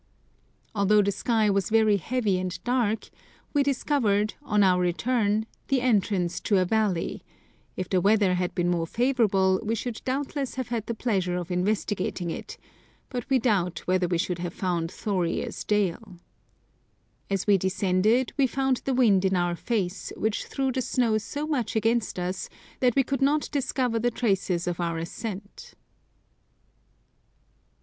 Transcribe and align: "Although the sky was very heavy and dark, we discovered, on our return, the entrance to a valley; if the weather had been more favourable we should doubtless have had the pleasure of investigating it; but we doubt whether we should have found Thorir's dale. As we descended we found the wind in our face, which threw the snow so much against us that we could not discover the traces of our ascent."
"Although 0.73 1.03
the 1.03 1.11
sky 1.11 1.47
was 1.51 1.69
very 1.69 1.97
heavy 1.97 2.39
and 2.39 2.57
dark, 2.63 3.11
we 3.53 3.61
discovered, 3.61 4.33
on 4.41 4.63
our 4.63 4.79
return, 4.81 5.45
the 5.67 5.81
entrance 5.81 6.39
to 6.39 6.57
a 6.57 6.65
valley; 6.65 7.21
if 7.77 7.87
the 7.87 8.01
weather 8.01 8.33
had 8.33 8.55
been 8.55 8.67
more 8.67 8.87
favourable 8.87 9.61
we 9.63 9.75
should 9.75 10.01
doubtless 10.03 10.55
have 10.55 10.69
had 10.69 10.87
the 10.87 10.95
pleasure 10.95 11.35
of 11.35 11.51
investigating 11.51 12.31
it; 12.31 12.57
but 13.09 13.29
we 13.29 13.37
doubt 13.37 13.83
whether 13.85 14.07
we 14.07 14.17
should 14.17 14.39
have 14.39 14.55
found 14.55 14.89
Thorir's 14.91 15.63
dale. 15.63 16.17
As 17.29 17.45
we 17.45 17.59
descended 17.59 18.33
we 18.37 18.47
found 18.47 18.77
the 18.85 18.95
wind 18.95 19.23
in 19.23 19.35
our 19.35 19.55
face, 19.55 20.11
which 20.17 20.45
threw 20.47 20.71
the 20.71 20.81
snow 20.81 21.19
so 21.19 21.45
much 21.45 21.75
against 21.75 22.17
us 22.17 22.49
that 22.79 22.95
we 22.95 23.03
could 23.03 23.21
not 23.21 23.49
discover 23.51 23.99
the 23.99 24.09
traces 24.09 24.65
of 24.65 24.79
our 24.79 24.97
ascent." 24.97 25.75